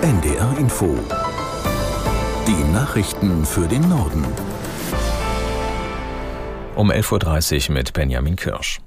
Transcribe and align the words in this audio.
NDR 0.00 0.56
Info. 0.58 0.96
Die 2.46 2.72
Nachrichten 2.72 3.44
für 3.44 3.66
den 3.66 3.88
Norden. 3.88 4.24
Um 6.76 6.92
11.30 6.92 7.68
Uhr 7.68 7.74
mit 7.74 7.92
Benjamin 7.94 8.36
Kirsch. 8.36 8.78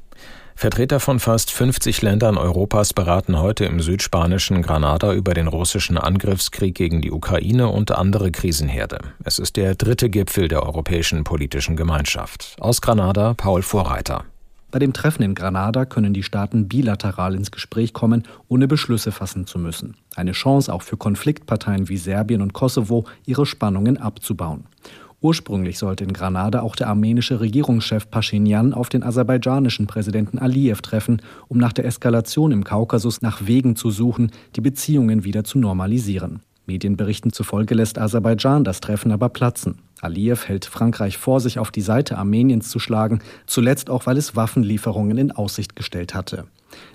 Vertreter 0.56 1.02
von 1.02 1.20
fast 1.20 1.52
50 1.52 2.02
Ländern 2.02 2.38
Europas 2.38 2.94
beraten 2.94 3.38
heute 3.38 3.66
im 3.66 3.82
südspanischen 3.82 4.62
Granada 4.62 5.12
über 5.12 5.34
den 5.34 5.48
russischen 5.48 5.98
Angriffskrieg 5.98 6.76
gegen 6.76 7.02
die 7.02 7.12
Ukraine 7.12 7.68
und 7.68 7.92
andere 7.92 8.32
Krisenherde. 8.32 9.00
Es 9.26 9.38
ist 9.38 9.58
der 9.58 9.76
dritte 9.76 10.10
Gipfel 10.10 10.48
der 10.48 10.64
Europäischen 10.64 11.26
Politischen 11.26 11.76
Gemeinschaft. 11.76 12.56
Aus 12.58 12.80
Granada 12.80 13.34
Paul 13.34 13.64
Vorreiter. 13.64 14.31
Bei 14.72 14.80
dem 14.80 14.94
Treffen 14.94 15.24
in 15.24 15.36
Granada 15.36 15.84
können 15.84 16.14
die 16.14 16.24
Staaten 16.24 16.70
bilateral 16.70 17.36
ins 17.36 17.52
Gespräch 17.52 17.92
kommen, 17.92 18.24
ohne 18.48 18.70
Beschlüsse 18.70 19.12
fassen 19.12 19.46
zu 19.46 19.60
müssen. 19.60 19.96
Eine 20.16 20.32
Chance 20.32 20.74
auch 20.74 20.82
für 20.82 20.96
Konfliktparteien 20.96 21.90
wie 21.90 21.98
Serbien 21.98 22.42
und 22.42 22.54
Kosovo, 22.54 23.06
ihre 23.26 23.46
Spannungen 23.46 23.98
abzubauen. 23.98 24.64
Ursprünglich 25.20 25.78
sollte 25.78 26.06
in 26.06 26.14
Granada 26.14 26.62
auch 26.62 26.76
der 26.76 26.88
armenische 26.88 27.42
Regierungschef 27.42 28.10
Pashinyan 28.10 28.74
auf 28.74 28.90
den 28.90 29.04
aserbaidschanischen 29.04 29.88
Präsidenten 29.88 30.40
Aliyev 30.40 30.82
treffen, 30.82 31.22
um 31.50 31.58
nach 31.58 31.74
der 31.74 31.86
Eskalation 31.86 32.52
im 32.52 32.64
Kaukasus 32.64 33.22
nach 33.22 33.46
Wegen 33.46 33.76
zu 33.76 33.92
suchen, 33.92 34.32
die 34.56 34.62
Beziehungen 34.62 35.26
wieder 35.26 35.44
zu 35.44 35.60
normalisieren. 35.60 36.40
Medienberichten 36.66 37.34
zufolge 37.34 37.76
lässt 37.76 38.00
Aserbaidschan 38.00 38.64
das 38.64 38.80
Treffen 38.80 39.12
aber 39.12 39.30
platzen. 39.30 39.80
Aliyev 40.02 40.48
hält 40.48 40.66
Frankreich 40.66 41.18
vor, 41.18 41.40
sich 41.40 41.60
auf 41.60 41.72
die 41.72 41.82
Seite 41.82 42.18
Armeniens 42.18 42.70
zu 42.70 42.80
schlagen, 42.80 43.20
zuletzt 43.46 43.90
auch, 43.90 44.06
weil 44.06 44.18
es 44.18 44.36
Waffenlieferungen 44.36 45.18
in 45.18 45.32
Aussicht 45.32 45.76
gestellt 45.76 46.14
hatte. 46.14 46.46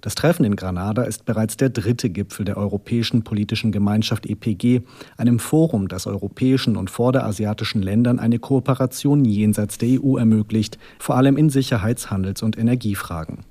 Das 0.00 0.14
Treffen 0.14 0.44
in 0.44 0.56
Granada 0.56 1.02
ist 1.02 1.24
bereits 1.24 1.56
der 1.56 1.70
dritte 1.70 2.10
Gipfel 2.10 2.44
der 2.44 2.56
Europäischen 2.56 3.22
Politischen 3.22 3.72
Gemeinschaft 3.72 4.26
EPG, 4.26 4.82
einem 5.16 5.38
Forum, 5.38 5.88
das 5.88 6.06
europäischen 6.06 6.76
und 6.76 6.90
vorderasiatischen 6.90 7.82
Ländern 7.82 8.18
eine 8.18 8.38
Kooperation 8.38 9.24
jenseits 9.24 9.78
der 9.78 10.02
EU 10.02 10.16
ermöglicht, 10.16 10.78
vor 10.98 11.16
allem 11.16 11.36
in 11.36 11.50
Sicherheits-, 11.50 12.10
Handels- 12.10 12.42
und 12.42 12.58
Energiefragen. 12.58 13.44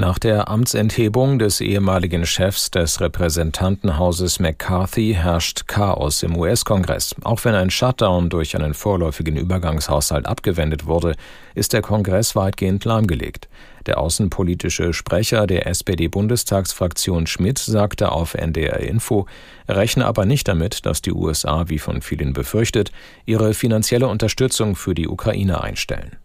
Nach 0.00 0.18
der 0.18 0.48
Amtsenthebung 0.48 1.38
des 1.38 1.60
ehemaligen 1.60 2.24
Chefs 2.24 2.70
des 2.70 3.02
Repräsentantenhauses 3.02 4.40
McCarthy 4.40 5.12
herrscht 5.12 5.66
Chaos 5.66 6.22
im 6.22 6.38
US-Kongress. 6.38 7.14
Auch 7.22 7.44
wenn 7.44 7.54
ein 7.54 7.68
Shutdown 7.68 8.30
durch 8.30 8.56
einen 8.56 8.72
vorläufigen 8.72 9.36
Übergangshaushalt 9.36 10.24
abgewendet 10.24 10.86
wurde, 10.86 11.16
ist 11.54 11.74
der 11.74 11.82
Kongress 11.82 12.34
weitgehend 12.34 12.86
lahmgelegt. 12.86 13.50
Der 13.84 13.98
außenpolitische 13.98 14.94
Sprecher 14.94 15.46
der 15.46 15.66
SPD-Bundestagsfraktion 15.66 17.26
Schmidt 17.26 17.58
sagte 17.58 18.10
auf 18.10 18.32
NDR 18.32 18.80
Info, 18.80 19.26
rechne 19.68 20.06
aber 20.06 20.24
nicht 20.24 20.48
damit, 20.48 20.86
dass 20.86 21.02
die 21.02 21.12
USA, 21.12 21.68
wie 21.68 21.78
von 21.78 22.00
vielen 22.00 22.32
befürchtet, 22.32 22.90
ihre 23.26 23.52
finanzielle 23.52 24.08
Unterstützung 24.08 24.76
für 24.76 24.94
die 24.94 25.08
Ukraine 25.08 25.62
einstellen. 25.62 26.16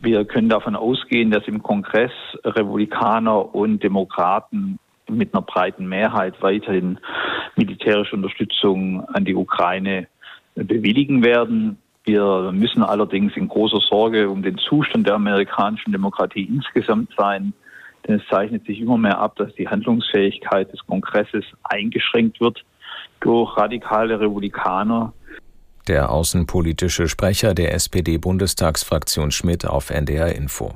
Wir 0.00 0.24
können 0.24 0.48
davon 0.48 0.76
ausgehen, 0.76 1.30
dass 1.30 1.46
im 1.48 1.62
Kongress 1.62 2.12
Republikaner 2.44 3.54
und 3.54 3.82
Demokraten 3.82 4.78
mit 5.08 5.34
einer 5.34 5.42
breiten 5.42 5.88
Mehrheit 5.88 6.40
weiterhin 6.40 6.98
militärische 7.56 8.14
Unterstützung 8.14 9.04
an 9.08 9.24
die 9.24 9.34
Ukraine 9.34 10.06
bewilligen 10.54 11.24
werden. 11.24 11.78
Wir 12.04 12.52
müssen 12.52 12.82
allerdings 12.82 13.36
in 13.36 13.48
großer 13.48 13.80
Sorge 13.80 14.30
um 14.30 14.42
den 14.42 14.58
Zustand 14.58 15.06
der 15.06 15.16
amerikanischen 15.16 15.92
Demokratie 15.92 16.44
insgesamt 16.44 17.10
sein, 17.16 17.52
denn 18.06 18.16
es 18.16 18.26
zeichnet 18.28 18.64
sich 18.66 18.80
immer 18.80 18.96
mehr 18.96 19.18
ab, 19.18 19.36
dass 19.36 19.52
die 19.56 19.68
Handlungsfähigkeit 19.68 20.72
des 20.72 20.84
Kongresses 20.86 21.44
eingeschränkt 21.64 22.40
wird 22.40 22.64
durch 23.20 23.56
radikale 23.56 24.20
Republikaner, 24.20 25.12
der 25.88 26.10
außenpolitische 26.10 27.08
Sprecher 27.08 27.54
der 27.54 27.74
SPD-Bundestagsfraktion 27.74 29.30
Schmidt 29.30 29.66
auf 29.66 29.90
NDR 29.90 30.34
Info. 30.34 30.74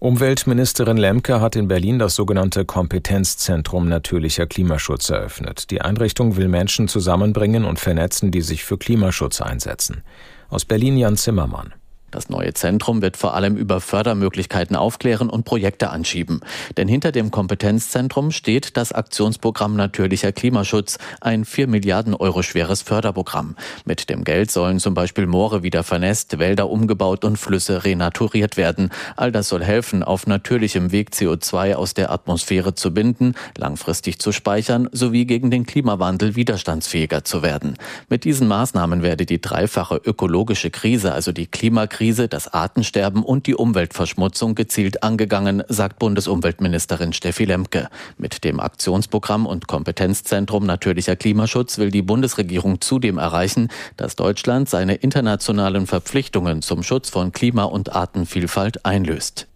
Umweltministerin 0.00 0.96
Lemke 0.96 1.42
hat 1.42 1.56
in 1.56 1.68
Berlin 1.68 1.98
das 1.98 2.14
sogenannte 2.14 2.64
Kompetenzzentrum 2.64 3.86
natürlicher 3.86 4.46
Klimaschutz 4.46 5.10
eröffnet. 5.10 5.70
Die 5.70 5.82
Einrichtung 5.82 6.36
will 6.36 6.48
Menschen 6.48 6.88
zusammenbringen 6.88 7.66
und 7.66 7.78
vernetzen, 7.78 8.30
die 8.30 8.40
sich 8.40 8.64
für 8.64 8.78
Klimaschutz 8.78 9.42
einsetzen. 9.42 10.02
Aus 10.48 10.64
Berlin 10.64 10.96
Jan 10.96 11.18
Zimmermann. 11.18 11.74
Das 12.10 12.28
neue 12.28 12.52
Zentrum 12.54 13.02
wird 13.02 13.16
vor 13.16 13.34
allem 13.34 13.56
über 13.56 13.80
Fördermöglichkeiten 13.80 14.74
aufklären 14.74 15.30
und 15.30 15.44
Projekte 15.44 15.90
anschieben. 15.90 16.40
Denn 16.76 16.88
hinter 16.88 17.12
dem 17.12 17.30
Kompetenzzentrum 17.30 18.32
steht 18.32 18.76
das 18.76 18.90
Aktionsprogramm 18.92 19.76
Natürlicher 19.76 20.32
Klimaschutz, 20.32 20.98
ein 21.20 21.44
4 21.44 21.68
Milliarden 21.68 22.14
Euro 22.14 22.42
schweres 22.42 22.82
Förderprogramm. 22.82 23.54
Mit 23.84 24.10
dem 24.10 24.24
Geld 24.24 24.50
sollen 24.50 24.80
zum 24.80 24.94
Beispiel 24.94 25.26
Moore 25.26 25.62
wieder 25.62 25.84
vernässt, 25.84 26.40
Wälder 26.40 26.68
umgebaut 26.68 27.24
und 27.24 27.36
Flüsse 27.36 27.84
renaturiert 27.84 28.56
werden. 28.56 28.90
All 29.16 29.30
das 29.30 29.48
soll 29.48 29.62
helfen, 29.62 30.02
auf 30.02 30.26
natürlichem 30.26 30.90
Weg 30.90 31.10
CO2 31.10 31.74
aus 31.74 31.94
der 31.94 32.10
Atmosphäre 32.10 32.74
zu 32.74 32.92
binden, 32.92 33.34
langfristig 33.56 34.18
zu 34.18 34.32
speichern 34.32 34.88
sowie 34.90 35.26
gegen 35.26 35.52
den 35.52 35.64
Klimawandel 35.64 36.34
widerstandsfähiger 36.34 37.22
zu 37.22 37.42
werden. 37.42 37.76
Mit 38.08 38.24
diesen 38.24 38.48
Maßnahmen 38.48 39.02
werde 39.02 39.26
die 39.26 39.40
dreifache 39.40 40.00
ökologische 40.04 40.70
Krise, 40.70 41.12
also 41.12 41.30
die 41.30 41.46
Klimakrise, 41.46 41.99
Klimakrise, 42.00 42.28
das 42.28 42.48
Artensterben 42.48 43.22
und 43.22 43.46
die 43.46 43.54
Umweltverschmutzung 43.54 44.54
gezielt 44.54 45.02
angegangen, 45.02 45.62
sagt 45.68 45.98
Bundesumweltministerin 45.98 47.12
Steffi 47.12 47.44
Lemke. 47.44 47.90
Mit 48.16 48.42
dem 48.42 48.58
Aktionsprogramm 48.58 49.44
und 49.44 49.66
Kompetenzzentrum 49.66 50.64
Natürlicher 50.64 51.16
Klimaschutz 51.16 51.76
will 51.76 51.90
die 51.90 52.00
Bundesregierung 52.00 52.80
zudem 52.80 53.18
erreichen, 53.18 53.68
dass 53.98 54.16
Deutschland 54.16 54.70
seine 54.70 54.94
internationalen 54.94 55.86
Verpflichtungen 55.86 56.62
zum 56.62 56.82
Schutz 56.82 57.10
von 57.10 57.32
Klima 57.32 57.64
und 57.64 57.94
Artenvielfalt 57.94 58.86
einlöst. 58.86 59.49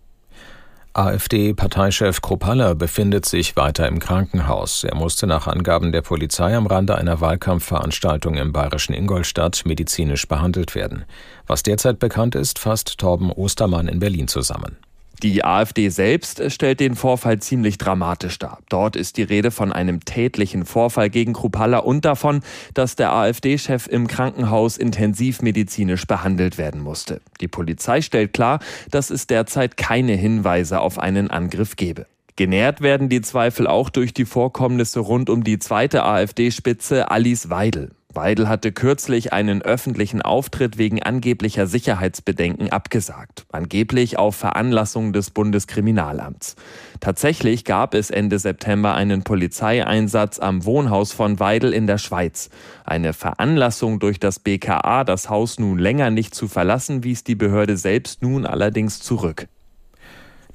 AfD-Parteichef 0.97 2.21
Kropalla 2.21 2.75
befindet 2.75 3.27
sich 3.27 3.57
weiter 3.57 3.89
im 3.89 3.99
Krankenhaus. 3.99 4.85
Er 4.85 4.95
musste 4.95 5.27
nach 5.27 5.49
Angaben 5.49 5.91
der 5.91 6.03
Polizei 6.03 6.55
am 6.55 6.69
Rande 6.69 6.97
einer 6.97 7.21
Wahlkampfveranstaltung 7.21 8.37
im 8.37 8.53
bayerischen 8.53 8.95
Ingolstadt 8.95 9.63
medizinisch 9.67 10.29
behandelt 10.29 10.77
werden. 10.77 11.05
Was 11.49 11.65
derzeit 11.65 11.99
bekannt 11.99 12.37
ist, 12.37 12.61
fasst 12.61 12.99
Torben 12.99 13.33
Ostermann 13.33 13.89
in 13.89 13.99
Berlin 13.99 14.29
zusammen. 14.29 14.77
Die 15.23 15.45
AfD 15.45 15.89
selbst 15.89 16.51
stellt 16.53 16.81
den 16.81 16.97
Vorfall 16.97 17.39
ziemlich 17.39 17.79
dramatisch 17.79 18.39
dar. 18.39 18.59
Dort 18.69 18.97
ist 18.97 19.17
die 19.17 19.23
Rede 19.23 19.51
von 19.51 19.73
einem 19.73 20.05
tätlichen 20.05 20.65
Vorfall 20.67 21.09
gegen 21.09 21.33
Krupalla 21.33 21.79
und 21.79 22.05
davon, 22.05 22.41
dass 22.75 22.97
der 22.97 23.13
AfD-Chef 23.13 23.87
im 23.87 24.07
Krankenhaus 24.07 24.77
intensivmedizinisch 24.77 26.07
behandelt 26.07 26.59
werden 26.59 26.81
musste. 26.83 27.21
Die 27.41 27.49
Polizei 27.49 28.01
stellt 28.01 28.33
klar, 28.33 28.59
dass 28.91 29.11
es 29.11 29.27
derzeit 29.27 29.77
keine 29.77 30.15
Hinweise 30.15 30.81
auf 30.81 30.99
einen 30.99 31.31
Angriff 31.31 31.77
gebe. 31.77 32.07
Genährt 32.37 32.81
werden 32.81 33.09
die 33.09 33.21
Zweifel 33.21 33.69
auch 33.69 33.91
durch 33.91 34.13
die 34.13 34.25
Vorkommnisse 34.25 34.99
rund 34.99 35.31
um 35.31 35.45
die 35.45 35.61
zweite 35.61 36.03
AfD-Spitze 36.05 37.11
Alice 37.11 37.49
Weidel. 37.49 37.93
Weidel 38.17 38.49
hatte 38.49 38.73
kürzlich 38.73 39.33
einen 39.33 39.63
öffentlichen 39.63 40.23
Auftritt 40.23 40.79
wegen 40.79 41.03
angeblicher 41.03 41.67
Sicherheitsbedenken 41.67 42.71
abgesagt, 42.71 43.47
angeblich 43.53 44.19
auf 44.19 44.37
Veranlassung 44.37 45.13
des 45.13 45.31
Bundeskriminalamts. 45.31 46.57
Tatsächlich 47.01 47.65
gab 47.65 47.95
es 47.95 48.11
Ende 48.11 48.39
September 48.39 48.95
einen 48.95 49.25
Polizeieinsatz 49.25 50.39
am 50.39 50.65
Wohnhaus 50.65 51.13
von 51.13 51.41
Weidel 51.41 51.73
in 51.73 51.87
der 51.87 51.99
Schweiz. 51.99 52.51
Eine 52.85 53.13
Veranlassung 53.13 53.99
durch 53.99 54.19
das 54.19 54.39
BKA, 54.39 55.05
das 55.05 55.29
Haus 55.29 55.59
nun 55.59 55.79
länger 55.79 56.11
nicht 56.11 56.35
zu 56.35 56.49
verlassen, 56.49 57.05
wies 57.05 57.25
die 57.25 57.35
Behörde 57.35 57.77
selbst 57.77 58.23
nun 58.23 58.47
allerdings 58.47 59.01
zurück. 59.01 59.49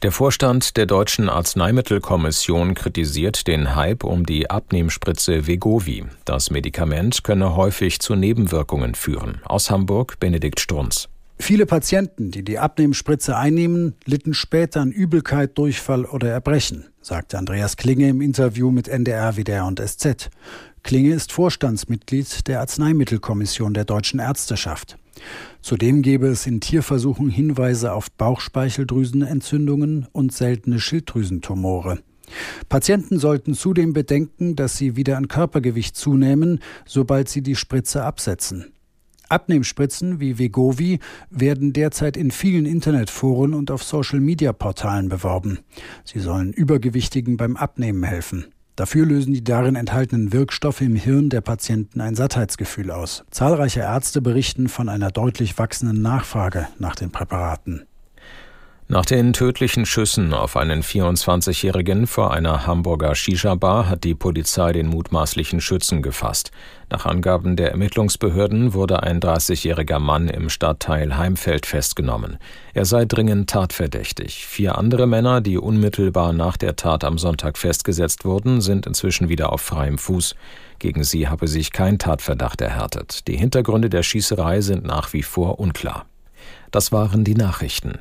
Der 0.02 0.14
Vorstand 0.14 0.78
der 0.78 0.86
Deutschen 0.86 1.28
Arzneimittelkommission 1.28 2.74
kritisiert 2.74 3.48
den 3.48 3.76
Hype 3.76 4.06
um 4.06 4.26
die 4.26 4.50
Abnehmspritze 4.50 5.46
Vegovi. 5.46 6.06
Das 6.24 6.52
Medikament 6.52 7.26
könne 7.26 7.58
häufig 7.58 8.00
zu 8.00 8.16
Nebenwirkungen 8.16 8.96
führen. 8.96 9.42
Aus 9.44 9.70
Hamburg 9.70 10.18
Benedikt 10.22 10.62
Strunz. 10.62 11.10
Viele 11.38 11.66
Patienten, 11.66 12.32
die 12.32 12.44
die 12.44 12.60
Abnehmspritze 12.60 13.36
einnehmen, 13.36 13.94
litten 14.06 14.34
später 14.34 14.80
an 14.80 14.94
Übelkeit, 14.94 15.58
Durchfall 15.58 16.06
oder 16.06 16.30
Erbrechen, 16.30 16.86
sagte 17.02 17.38
Andreas 17.38 17.76
Klinge 17.76 18.08
im 18.08 18.22
Interview 18.22 18.72
mit 18.72 18.88
NDR, 18.88 19.36
WDR 19.36 19.66
und 19.66 19.82
SZ. 19.86 20.30
Klinge 20.82 21.14
ist 21.14 21.34
Vorstandsmitglied 21.34 22.48
der 22.48 22.62
Arzneimittelkommission 22.62 23.74
der 23.74 23.84
Deutschen 23.84 24.22
Ärzteschaft. 24.22 24.98
Zudem 25.62 26.02
gäbe 26.02 26.28
es 26.28 26.48
in 26.48 26.62
Tierversuchen 26.62 27.30
Hinweise 27.30 27.94
auf 27.94 28.12
Bauchspeicheldrüsenentzündungen 28.12 30.08
und 30.12 30.32
seltene 30.32 30.80
Schilddrüsentumore. 30.80 32.00
Patienten 32.70 33.20
sollten 33.20 33.54
zudem 33.54 33.94
bedenken, 33.94 34.56
dass 34.56 34.78
sie 34.78 34.96
wieder 34.96 35.18
an 35.18 35.28
Körpergewicht 35.28 35.96
zunehmen, 35.96 36.60
sobald 36.86 37.30
sie 37.30 37.42
die 37.42 37.56
Spritze 37.56 38.04
absetzen. 38.04 38.74
Abnehmspritzen 39.30 40.20
wie 40.20 40.40
Vegovi 40.40 41.00
werden 41.30 41.72
derzeit 41.72 42.18
in 42.18 42.32
vielen 42.32 42.66
Internetforen 42.66 43.54
und 43.54 43.70
auf 43.70 43.84
Social-Media-Portalen 43.84 45.08
beworben. 45.08 45.60
Sie 46.04 46.20
sollen 46.20 46.52
Übergewichtigen 46.52 47.38
beim 47.38 47.56
Abnehmen 47.56 48.04
helfen. 48.04 48.48
Dafür 48.80 49.06
lösen 49.06 49.34
die 49.34 49.44
darin 49.44 49.76
enthaltenen 49.76 50.32
Wirkstoffe 50.32 50.80
im 50.80 50.96
Hirn 50.96 51.30
der 51.30 51.42
Patienten 51.42 52.00
ein 52.00 52.16
Sattheitsgefühl 52.16 52.92
aus. 52.92 53.26
Zahlreiche 53.30 53.82
Ärzte 53.82 54.22
berichten 54.22 54.70
von 54.70 54.88
einer 54.88 55.12
deutlich 55.12 55.58
wachsenden 55.58 56.02
Nachfrage 56.02 56.70
nach 56.78 56.96
den 56.96 57.12
Präparaten. 57.12 57.89
Nach 58.92 59.06
den 59.06 59.34
tödlichen 59.34 59.86
Schüssen 59.86 60.34
auf 60.34 60.58
einen 60.58 60.82
24-Jährigen 60.82 62.08
vor 62.08 62.34
einer 62.34 62.66
Hamburger 62.66 63.14
Shisha-Bar 63.14 63.88
hat 63.88 64.04
die 64.04 64.16
Polizei 64.16 64.72
den 64.72 64.88
mutmaßlichen 64.88 65.62
Schützen 65.62 66.02
gefasst. 66.02 66.50
Nach 66.90 67.06
Angaben 67.06 67.56
der 67.56 67.70
Ermittlungsbehörden 67.70 68.74
wurde 68.74 69.04
ein 69.04 69.20
30-jähriger 69.20 70.00
Mann 70.00 70.28
im 70.28 70.50
Stadtteil 70.50 71.16
Heimfeld 71.20 71.68
festgenommen. 71.68 72.40
Er 72.74 72.86
sei 72.86 73.06
dringend 73.06 73.52
tatverdächtig. 73.52 74.48
Vier 74.48 74.80
andere 74.80 75.06
Männer, 75.06 75.40
die 75.42 75.60
unmittelbar 75.60 76.34
nach 76.34 76.58
der 76.58 76.76
Tat 76.76 77.04
am 77.04 77.20
Sonntag 77.20 77.60
festgesetzt 77.60 78.26
wurden, 78.26 78.60
sind 78.60 78.88
inzwischen 78.88 79.30
wieder 79.30 79.54
auf 79.54 79.62
freiem 79.62 80.00
Fuß. 80.00 80.34
Gegen 80.80 81.04
sie 81.04 81.28
habe 81.28 81.48
sich 81.48 81.72
kein 81.72 82.00
Tatverdacht 82.00 82.60
erhärtet. 82.60 83.28
Die 83.28 83.38
Hintergründe 83.38 83.92
der 83.92 84.02
Schießerei 84.02 84.62
sind 84.62 84.84
nach 84.84 85.14
wie 85.14 85.22
vor 85.22 85.60
unklar. 85.60 86.08
Das 86.72 86.92
waren 86.92 87.24
die 87.24 87.36
Nachrichten. 87.36 88.00